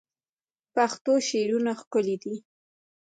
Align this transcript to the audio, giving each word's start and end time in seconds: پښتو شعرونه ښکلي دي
پښتو 0.73 1.13
شعرونه 1.29 1.71
ښکلي 1.79 2.15
دي 2.23 2.35